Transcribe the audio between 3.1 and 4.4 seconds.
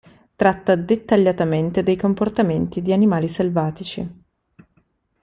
selvatici.